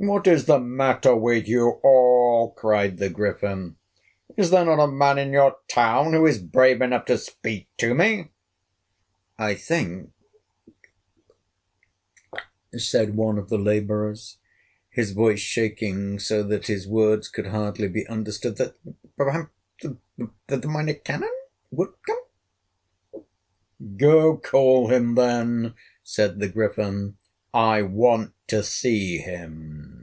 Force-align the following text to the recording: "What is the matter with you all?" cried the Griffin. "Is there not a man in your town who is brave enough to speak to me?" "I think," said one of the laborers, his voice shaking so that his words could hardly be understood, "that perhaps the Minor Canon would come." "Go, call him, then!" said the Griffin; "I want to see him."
"What 0.00 0.28
is 0.28 0.44
the 0.44 0.60
matter 0.60 1.16
with 1.16 1.48
you 1.48 1.80
all?" 1.82 2.52
cried 2.52 2.98
the 2.98 3.10
Griffin. 3.10 3.78
"Is 4.36 4.50
there 4.50 4.64
not 4.64 4.78
a 4.80 4.86
man 4.86 5.18
in 5.18 5.32
your 5.32 5.56
town 5.66 6.12
who 6.12 6.24
is 6.24 6.38
brave 6.38 6.80
enough 6.80 7.06
to 7.06 7.18
speak 7.18 7.66
to 7.78 7.96
me?" 7.96 8.28
"I 9.38 9.56
think," 9.56 10.12
said 12.76 13.16
one 13.16 13.38
of 13.38 13.48
the 13.48 13.58
laborers, 13.58 14.38
his 14.88 15.10
voice 15.10 15.40
shaking 15.40 16.20
so 16.20 16.44
that 16.44 16.68
his 16.68 16.86
words 16.86 17.28
could 17.28 17.48
hardly 17.48 17.88
be 17.88 18.06
understood, 18.06 18.56
"that 18.58 18.76
perhaps 19.16 19.50
the 19.82 20.68
Minor 20.68 20.94
Canon 20.94 21.34
would 21.72 21.90
come." 22.06 23.24
"Go, 23.96 24.36
call 24.36 24.92
him, 24.92 25.16
then!" 25.16 25.74
said 26.04 26.38
the 26.38 26.48
Griffin; 26.48 27.16
"I 27.52 27.80
want 27.82 28.34
to 28.48 28.62
see 28.62 29.18
him." 29.18 29.96